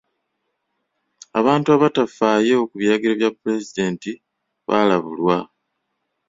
Abantu 1.39 1.67
abatafaayo 1.75 2.57
ku 2.69 2.75
biragiro 2.79 3.13
bya 3.19 3.29
pulezidenti 3.39 4.09
baalabulwa. 4.67 5.37